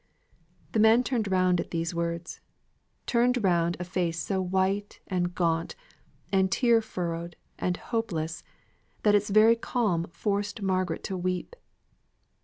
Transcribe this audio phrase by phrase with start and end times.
[0.71, 2.41] The man turned round at these words,
[3.05, 5.75] turned round a face so white, and gaunt,
[6.31, 8.41] and tear furrowed, and hopeless,
[9.03, 11.55] that its very calm forced Margaret to weep.